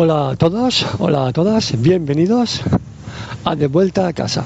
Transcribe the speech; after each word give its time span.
Hola 0.00 0.30
a 0.30 0.36
todos, 0.36 0.86
hola 1.00 1.26
a 1.26 1.32
todas, 1.32 1.72
bienvenidos 1.82 2.60
a 3.42 3.56
De 3.56 3.66
Vuelta 3.66 4.06
a 4.06 4.12
Casa. 4.12 4.44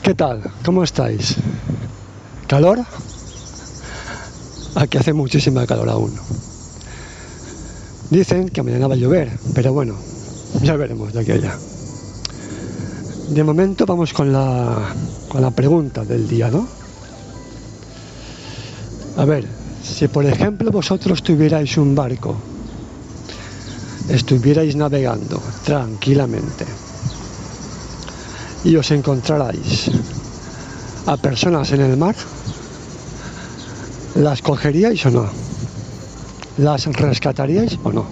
¿Qué 0.00 0.14
tal? 0.14 0.44
¿Cómo 0.64 0.84
estáis? 0.84 1.34
¿Calor? 2.46 2.78
Aquí 4.76 4.96
hace 4.96 5.12
muchísima 5.12 5.66
calor 5.66 5.88
aún. 5.88 6.12
Dicen 8.10 8.48
que 8.50 8.62
mañana 8.62 8.86
va 8.86 8.94
a 8.94 8.96
llover, 8.96 9.36
pero 9.56 9.72
bueno, 9.72 9.96
ya 10.62 10.76
veremos 10.76 11.12
de 11.12 11.18
aquí 11.18 11.32
a. 11.32 11.58
De 13.30 13.42
momento 13.42 13.86
vamos 13.86 14.12
con 14.12 14.32
la, 14.32 14.94
con 15.28 15.42
la 15.42 15.50
pregunta 15.50 16.04
del 16.04 16.28
día, 16.28 16.48
¿no? 16.48 16.68
A 19.16 19.24
ver, 19.24 19.44
si 19.82 20.06
por 20.06 20.24
ejemplo 20.26 20.70
vosotros 20.70 21.24
tuvierais 21.24 21.76
un 21.76 21.96
barco 21.96 22.36
estuvierais 24.08 24.76
navegando 24.76 25.42
tranquilamente 25.64 26.64
y 28.64 28.74
os 28.76 28.90
encontrarais 28.90 29.90
a 31.06 31.16
personas 31.16 31.72
en 31.72 31.80
el 31.80 31.96
mar, 31.96 32.16
¿las 34.16 34.42
cogeríais 34.42 35.04
o 35.06 35.10
no? 35.10 35.26
¿Las 36.58 36.86
rescataríais 36.86 37.78
o 37.84 37.92
no? 37.92 38.04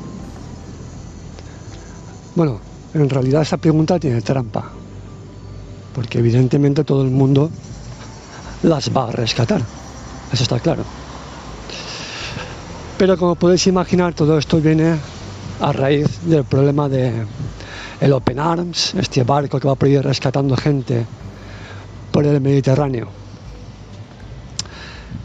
Bueno, 2.36 2.60
en 2.94 3.10
realidad 3.10 3.42
esa 3.42 3.56
pregunta 3.56 3.98
tiene 3.98 4.22
trampa, 4.22 4.70
porque 5.94 6.18
evidentemente 6.18 6.84
todo 6.84 7.02
el 7.02 7.10
mundo 7.10 7.50
las 8.62 8.90
va 8.94 9.08
a 9.08 9.12
rescatar, 9.12 9.62
eso 10.32 10.42
está 10.42 10.60
claro. 10.60 10.84
Pero 12.98 13.18
como 13.18 13.34
podéis 13.34 13.66
imaginar, 13.66 14.14
todo 14.14 14.38
esto 14.38 14.58
viene 14.60 14.98
a 15.60 15.72
raíz 15.72 16.20
del 16.24 16.44
problema 16.44 16.88
de 16.88 17.24
el 18.00 18.12
Open 18.12 18.38
Arms, 18.38 18.94
este 18.94 19.24
barco 19.24 19.58
que 19.58 19.68
va 19.68 19.74
por 19.74 19.88
ir 19.88 20.02
rescatando 20.02 20.56
gente 20.56 21.06
por 22.12 22.26
el 22.26 22.40
Mediterráneo. 22.40 23.08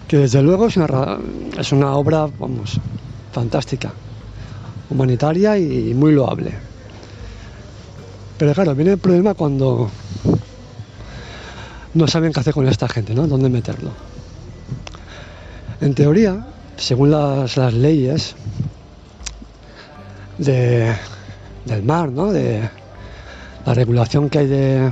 Que 0.08 0.18
desde 0.18 0.42
luego 0.42 0.68
es 0.68 0.78
una, 0.78 1.18
es 1.58 1.72
una 1.72 1.96
obra, 1.96 2.28
vamos, 2.40 2.80
fantástica, 3.32 3.92
humanitaria 4.90 5.58
y 5.58 5.94
muy 5.94 6.14
loable. 6.14 6.54
Pero 8.38 8.54
claro, 8.54 8.76
viene 8.76 8.92
el 8.94 8.98
problema 8.98 9.34
cuando 9.34 9.90
no 11.94 12.08
saben 12.08 12.32
qué 12.34 12.40
hacer 12.40 12.54
con 12.54 12.68
esta 12.68 12.88
gente, 12.88 13.14
¿no? 13.14 13.28
¿Dónde 13.28 13.50
meterlo? 13.50 13.92
En 15.82 15.94
teoría, 15.94 16.48
según 16.78 17.12
las, 17.12 17.58
las 17.58 17.74
leyes, 17.74 18.36
del 20.46 21.84
mar, 21.84 22.12
¿no? 22.12 22.32
de 22.32 22.62
la 23.66 23.74
regulación 23.74 24.30
que 24.30 24.40
hay 24.40 24.48
de 24.48 24.92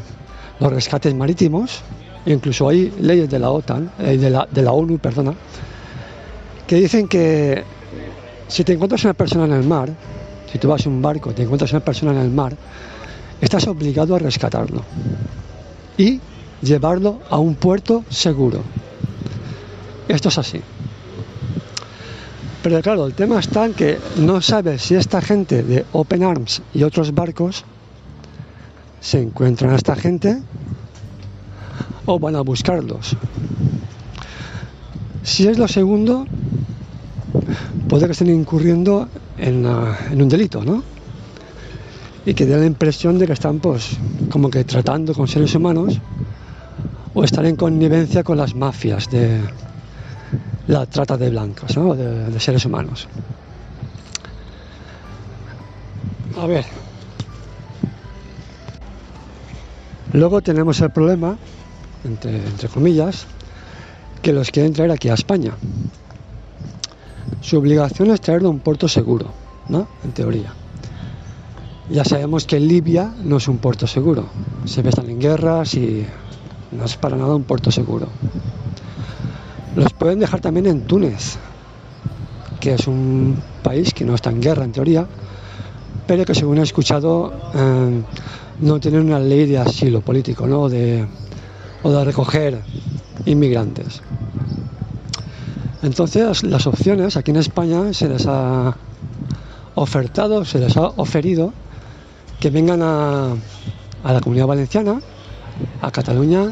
los 0.60 0.72
rescates 0.74 1.14
marítimos, 1.16 1.82
incluso 2.26 2.70
hay 2.70 2.94
leyes 3.00 3.30
de 3.30 3.40
la 3.40 3.50
OTAN, 3.50 3.92
eh, 4.00 4.18
de, 4.18 4.30
la, 4.30 4.48
de 4.50 4.62
la 4.62 4.72
ONU, 4.72 5.00
perdona, 5.00 5.34
que 6.68 6.76
dicen 6.76 7.08
que 7.08 7.64
si 8.48 8.64
te 8.64 8.74
encuentras 8.74 9.04
una 9.04 9.14
persona 9.14 9.46
en 9.46 9.54
el 9.54 9.68
mar, 9.68 9.90
si 10.52 10.58
tú 10.60 10.68
vas 10.68 10.86
en 10.86 10.94
un 10.94 11.02
barco, 11.02 11.34
te 11.34 11.44
encuentras 11.44 11.72
una 11.72 11.82
persona 11.82 12.12
en 12.12 12.20
el 12.20 12.32
mar, 12.32 12.56
estás 13.42 13.68
obligado 13.68 14.16
a 14.16 14.20
rescatarlo 14.20 14.84
y 15.98 16.20
llevarlo 16.62 17.20
a 17.30 17.38
un 17.40 17.56
puerto 17.56 18.04
seguro. 18.10 18.62
Esto 20.08 20.30
es 20.30 20.38
así. 20.38 20.62
Pero 22.70 22.84
claro, 22.84 23.08
el 23.08 23.16
tema 23.16 23.40
está 23.40 23.66
en 23.66 23.74
que 23.74 23.98
no 24.18 24.42
sabes 24.42 24.84
si 24.84 24.94
esta 24.94 25.22
gente 25.22 25.64
de 25.64 25.88
Open 25.92 26.22
Arms 26.22 26.62
y 26.72 26.84
otros 26.84 27.16
barcos 27.16 27.66
se 29.02 29.20
encuentran 29.20 29.72
a 29.72 29.76
esta 29.76 29.96
gente 29.96 30.38
o 32.06 32.20
van 32.20 32.36
a 32.36 32.42
buscarlos. 32.42 33.18
Si 35.24 35.48
es 35.48 35.58
lo 35.58 35.68
segundo, 35.68 36.28
puede 37.88 38.06
que 38.06 38.12
estén 38.12 38.30
incurriendo 38.30 39.08
en, 39.40 39.66
un 39.66 40.30
delito, 40.30 40.64
¿no? 40.64 40.84
Y 42.24 42.36
que 42.36 42.46
dé 42.46 42.56
la 42.56 42.68
impresión 42.68 43.18
de 43.18 43.26
que 43.26 43.34
están, 43.34 43.58
pues, 43.58 43.98
como 44.30 44.52
que 44.52 44.64
tratando 44.64 45.16
con 45.16 45.28
seres 45.28 45.56
humanos 45.56 46.00
o 47.16 47.24
estar 47.24 47.48
en 47.48 47.56
connivencia 47.56 48.24
con 48.24 48.38
las 48.38 48.54
mafias 48.54 49.10
de, 49.10 49.40
la 50.70 50.86
trata 50.86 51.18
de 51.18 51.32
blancos, 51.32 51.76
¿no? 51.76 51.96
de, 51.96 52.40
seres 52.40 52.64
humanos. 52.64 53.08
A 56.40 56.46
ver. 56.46 56.64
Luego 60.14 60.42
tenemos 60.42 60.80
el 60.82 60.92
problema, 60.92 61.38
entre, 62.04 62.70
comillas, 62.72 63.26
que 64.22 64.32
los 64.32 64.52
quieren 64.52 64.74
traer 64.74 64.92
aquí 64.92 65.10
a 65.10 65.16
España. 65.16 65.54
Su 67.42 67.58
obligación 67.58 68.12
es 68.12 68.22
traerlo 68.22 68.50
a 68.50 68.52
un 68.52 68.60
puerto 68.60 68.88
seguro, 68.88 69.34
¿no? 69.70 69.88
En 70.04 70.12
teoría. 70.12 70.54
Ya 71.90 72.06
sabemos 72.06 72.46
que 72.46 72.60
Libia 72.60 73.12
no 73.24 73.38
es 73.38 73.48
un 73.48 73.58
puerto 73.58 73.88
seguro. 73.88 74.30
Se 74.66 74.88
están 74.88 75.10
en 75.10 75.20
guerras 75.20 75.74
y 75.74 76.06
no 76.72 76.86
es 76.86 76.96
para 76.96 77.18
nada 77.18 77.34
un 77.34 77.44
puerto 77.44 77.72
seguro. 77.72 78.08
Los 79.76 79.94
pueden 79.94 80.20
dejar 80.20 80.42
también 80.42 80.66
en 80.66 80.82
Túnez, 80.82 81.38
que 82.60 82.74
es 82.74 82.88
un 82.88 83.42
país 83.64 83.94
que 83.94 84.04
no 84.04 84.16
está 84.16 84.30
en 84.30 84.42
guerra 84.42 84.66
en 84.66 84.72
teoría, 84.72 85.08
pero 86.08 86.26
que 86.26 86.34
según 86.34 86.58
he 86.58 86.64
escuchado 86.64 87.32
eh, 87.54 88.02
no 88.62 88.80
tiene 88.80 89.00
una 89.00 89.20
ley 89.20 89.46
de 89.46 89.60
asilo 89.60 90.02
político 90.02 90.48
¿no? 90.48 90.68
de, 90.70 91.06
o 91.84 91.92
de 91.92 92.04
recoger 92.04 92.62
inmigrantes. 93.26 94.02
Entonces 95.84 96.44
las 96.44 96.68
opciones 96.68 97.16
aquí 97.16 97.32
en 97.32 97.38
España 97.38 97.94
se 97.94 98.10
les 98.10 98.26
ha 98.28 98.76
ofertado, 99.76 100.44
se 100.46 100.60
les 100.60 100.76
ha 100.78 100.88
oferido 100.98 101.54
que 102.40 102.50
vengan 102.50 102.82
a, 102.82 103.36
a 104.04 104.14
la 104.14 104.20
comunidad 104.20 104.48
valenciana, 104.48 105.00
a 105.82 105.92
Cataluña 105.92 106.52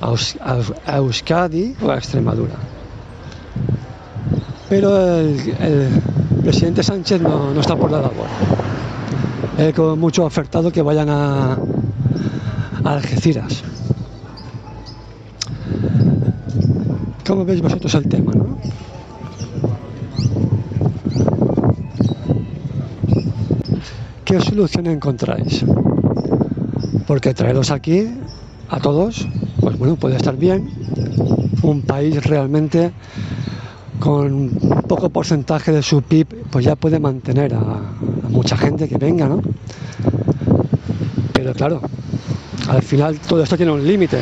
a, 0.00 0.96
Euskadi 0.96 1.76
o 1.82 1.90
a 1.90 1.96
Extremadura. 1.96 2.54
Pero 4.68 4.96
el, 5.18 6.02
presidente 6.42 6.82
Sánchez 6.82 7.20
no, 7.20 7.58
está 7.60 7.76
por 7.76 7.90
la 7.90 8.00
labor. 8.02 8.26
He 9.58 9.72
con 9.72 9.98
mucho 9.98 10.24
ofertado 10.24 10.70
que 10.70 10.82
vayan 10.82 11.08
a, 11.08 11.58
a 12.84 12.92
Algeciras. 12.92 13.64
¿Cómo 17.26 17.44
veis 17.44 17.60
vosotros 17.60 17.94
el 17.94 18.08
tema? 18.08 18.32
¿no? 18.32 18.58
¿Qué 24.24 24.40
solución 24.40 24.86
encontráis? 24.86 25.64
Porque 27.06 27.34
traerlos 27.34 27.70
aquí 27.70 28.06
a 28.68 28.78
todos 28.78 29.26
pues 29.68 29.78
bueno, 29.78 29.96
puede 29.96 30.16
estar 30.16 30.34
bien. 30.34 30.66
Un 31.60 31.82
país 31.82 32.24
realmente 32.24 32.90
con 34.00 34.48
poco 34.88 35.10
porcentaje 35.10 35.72
de 35.72 35.82
su 35.82 36.00
PIB, 36.00 36.26
pues 36.50 36.64
ya 36.64 36.74
puede 36.74 36.98
mantener 36.98 37.52
a, 37.52 37.78
mucha 38.30 38.56
gente 38.56 38.88
que 38.88 38.96
venga, 38.96 39.28
¿no? 39.28 39.42
Pero 41.34 41.52
claro, 41.52 41.82
al 42.70 42.82
final 42.82 43.20
todo 43.20 43.42
esto 43.42 43.58
tiene 43.58 43.72
un 43.72 43.86
límite. 43.86 44.20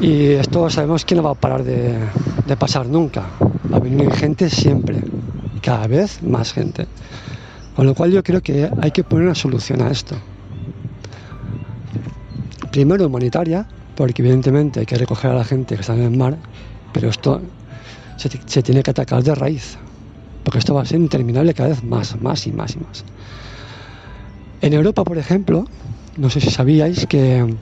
Y 0.00 0.28
esto 0.30 0.70
sabemos 0.70 1.04
que 1.04 1.14
no 1.14 1.22
va 1.22 1.32
a 1.32 1.34
parar 1.34 1.62
de, 1.62 1.98
de 2.46 2.56
pasar 2.56 2.86
nunca. 2.86 3.24
Va 3.70 3.76
a 3.76 3.80
venir 3.80 4.10
gente 4.12 4.48
siempre, 4.48 4.98
cada 5.60 5.86
vez 5.88 6.22
más 6.22 6.54
gente. 6.54 6.86
Con 7.76 7.84
lo 7.84 7.94
cual 7.94 8.12
yo 8.12 8.22
creo 8.22 8.40
que 8.40 8.70
hay 8.80 8.92
que 8.92 9.04
poner 9.04 9.26
una 9.26 9.34
solución 9.34 9.82
a 9.82 9.90
esto 9.90 10.16
primero 12.72 13.06
humanitaria, 13.06 13.66
porque 13.94 14.22
evidentemente 14.22 14.80
hay 14.80 14.86
que 14.86 14.96
recoger 14.96 15.30
a 15.30 15.34
la 15.34 15.44
gente 15.44 15.76
que 15.76 15.82
está 15.82 15.94
en 15.94 16.02
el 16.02 16.16
mar, 16.16 16.38
pero 16.92 17.10
esto 17.10 17.40
se, 18.16 18.62
tiene 18.62 18.82
que 18.82 18.90
atacar 18.90 19.22
de 19.22 19.34
raíz, 19.34 19.76
porque 20.42 20.58
esto 20.58 20.74
va 20.74 20.82
a 20.82 20.86
ser 20.86 20.98
interminable 20.98 21.54
cada 21.54 21.68
vez 21.68 21.84
más, 21.84 22.20
más 22.20 22.46
y 22.46 22.52
más 22.52 22.74
y 22.74 22.78
más. 22.78 23.04
En 24.62 24.72
Europa, 24.72 25.04
por 25.04 25.18
ejemplo, 25.18 25.66
no 26.16 26.30
sé 26.30 26.40
si 26.40 26.50
sabíais 26.50 27.06
que 27.06 27.54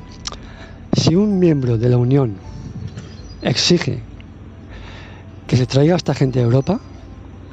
si 0.97 1.15
un 1.17 1.39
miembro 1.39 1.77
de 1.77 1.89
la 1.89 1.99
Unión 1.99 2.37
exige 3.43 4.03
que 5.47 5.57
se 5.57 5.67
traiga 5.67 5.95
a 5.95 5.97
esta 5.97 6.15
gente 6.15 6.39
de 6.39 6.45
Europa, 6.45 6.81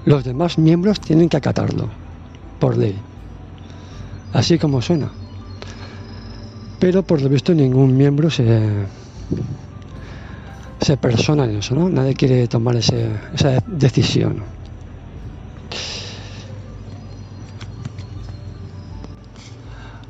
los 0.06 0.24
demás 0.24 0.60
miembros 0.60 1.02
tienen 1.02 1.28
que 1.28 1.38
acatarlo, 1.38 1.90
por 2.60 2.78
ley. 2.78 2.96
Así 4.34 4.60
como 4.60 4.82
suena 4.82 5.10
pero 6.80 7.04
por 7.04 7.22
lo 7.22 7.30
visto 7.30 7.54
ningún 7.54 7.96
miembro 7.98 8.30
se, 8.30 8.46
se 10.80 10.98
persona 10.98 11.46
en 11.46 11.58
eso, 11.58 11.76
¿no? 11.76 11.90
Nadie 11.90 12.14
quiere 12.14 12.48
tomar 12.48 12.76
ese, 12.76 13.10
esa 13.34 13.64
decisión. 13.66 14.44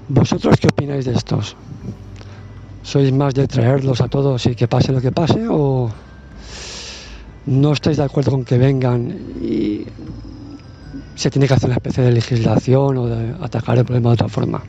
¿Vosotros 0.10 0.56
qué 0.60 0.68
opináis 0.68 1.06
de 1.06 1.14
estos? 1.14 1.56
¿Sois 2.82 3.12
más 3.12 3.34
de 3.34 3.48
traerlos 3.48 4.00
a 4.00 4.08
todos 4.08 4.46
y 4.46 4.56
que 4.56 4.68
pase 4.68 4.94
lo 4.94 5.02
que 5.02 5.12
pase? 5.12 5.46
¿O 5.50 5.92
no 7.46 7.74
estáis 7.74 7.98
de 7.98 8.04
acuerdo 8.04 8.32
con 8.32 8.46
que 8.46 8.58
vengan 8.58 9.10
y 9.42 9.86
se 11.16 11.30
tiene 11.30 11.48
que 11.48 11.56
hacer 11.56 11.68
una 11.68 11.76
especie 11.76 12.04
de 12.04 12.12
legislación 12.12 12.98
o 12.98 13.08
de 13.08 13.36
atacar 13.42 13.78
el 13.78 13.84
problema 13.84 14.10
de 14.10 14.14
otra 14.14 14.30
forma? 14.30 14.64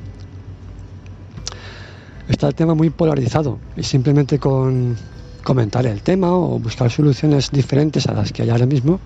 Está 2.29 2.49
el 2.49 2.55
tema 2.55 2.75
muy 2.75 2.91
polarizado 2.91 3.59
y 3.75 3.83
simplemente 3.83 4.39
con 4.39 4.97
comentar 5.43 5.87
el 5.87 6.03
tema 6.03 6.35
o 6.35 6.59
buscar 6.59 6.91
soluciones 6.91 7.51
diferentes 7.51 8.07
a 8.07 8.13
las 8.13 8.33
que 8.33 8.43
hay 8.43 8.51
ahora 8.51 8.67
mismo, 8.67 9.01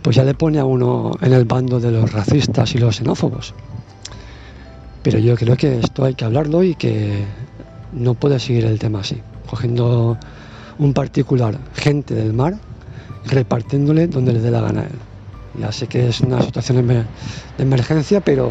pues 0.00 0.16
ya 0.16 0.24
le 0.24 0.32
pone 0.32 0.58
a 0.58 0.64
uno 0.64 1.12
en 1.20 1.34
el 1.34 1.44
bando 1.44 1.80
de 1.80 1.90
los 1.90 2.10
racistas 2.12 2.74
y 2.74 2.78
los 2.78 2.96
xenófobos. 2.96 3.52
Pero 5.02 5.18
yo 5.18 5.36
creo 5.36 5.54
que 5.56 5.80
esto 5.80 6.04
hay 6.04 6.14
que 6.14 6.24
hablarlo 6.24 6.62
y 6.62 6.74
que 6.74 7.24
no 7.92 8.14
puede 8.14 8.38
seguir 8.38 8.64
el 8.64 8.78
tema 8.78 9.00
así, 9.00 9.20
cogiendo 9.46 10.16
un 10.78 10.94
particular 10.94 11.58
gente 11.74 12.14
del 12.14 12.32
mar, 12.32 12.54
repartiéndole 13.26 14.06
donde 14.06 14.32
le 14.32 14.40
dé 14.40 14.50
la 14.50 14.62
gana 14.62 14.80
a 14.80 14.84
él. 14.84 14.98
Ya 15.60 15.72
sé 15.72 15.86
que 15.86 16.08
es 16.08 16.22
una 16.22 16.40
situación 16.40 16.86
de 16.86 17.04
emergencia, 17.58 18.22
pero 18.22 18.50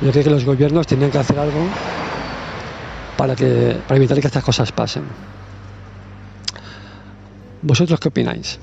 yo 0.00 0.12
creo 0.12 0.24
que 0.24 0.30
los 0.30 0.44
gobiernos 0.44 0.86
tienen 0.86 1.10
que 1.10 1.18
hacer 1.18 1.38
algo 1.38 1.58
para, 3.20 3.36
que, 3.36 3.76
para 3.86 3.98
evitar 3.98 4.18
que 4.18 4.26
estas 4.28 4.42
cosas 4.42 4.72
pasen. 4.72 5.02
¿Vosotros 7.60 8.00
qué 8.00 8.08
opináis? 8.08 8.58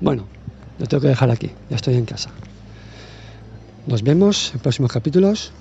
Bueno, 0.00 0.24
lo 0.78 0.86
tengo 0.86 1.02
que 1.02 1.08
dejar 1.08 1.30
aquí, 1.30 1.50
ya 1.68 1.76
estoy 1.76 1.96
en 1.96 2.06
casa. 2.06 2.30
Nos 3.86 4.02
vemos 4.02 4.52
en 4.54 4.60
próximos 4.60 4.90
capítulos. 4.90 5.52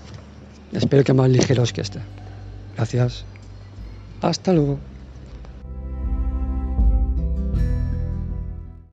Espero 0.72 1.04
que 1.04 1.12
más 1.12 1.30
ligeros 1.30 1.74
que 1.74 1.82
este. 1.82 2.00
Gracias. 2.78 3.26
Hasta 4.22 4.54
luego. 4.54 4.80